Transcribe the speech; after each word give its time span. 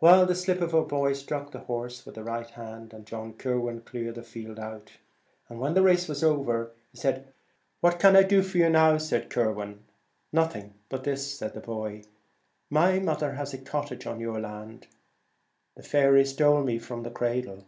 Well, 0.00 0.26
the 0.26 0.34
slip 0.34 0.60
of 0.62 0.74
a 0.74 0.82
boy 0.84 1.12
struck 1.12 1.52
the 1.52 1.60
horse 1.60 2.04
with 2.04 2.16
his 2.16 2.24
right 2.26 2.50
hand, 2.50 2.92
and 2.92 3.06
John 3.06 3.34
Kirwan 3.34 3.82
cleared 3.82 4.16
the 4.16 4.24
field 4.24 4.58
out. 4.58 4.94
When 5.46 5.74
the 5.74 5.82
race 5.82 6.08
was 6.08 6.24
over,' 6.24 6.72
What 7.80 8.00
can 8.00 8.16
I 8.16 8.24
do 8.24 8.42
for 8.42 8.58
you 8.58 8.68
now?' 8.68 8.98
said 8.98 9.32
he. 9.32 9.38
1 9.40 9.84
Nothing 10.32 10.74
but 10.88 11.04
this,' 11.04 11.38
said 11.38 11.54
the 11.54 11.60
boy:' 11.60 12.02
my 12.68 12.98
mother 12.98 13.34
has 13.34 13.54
a 13.54 13.58
cottage 13.58 14.08
on 14.08 14.18
your 14.18 14.40
land— 14.40 14.88
they 15.76 16.24
stole 16.24 16.64
me 16.64 16.80
from 16.80 17.04
the 17.04 17.10
cradle. 17.12 17.64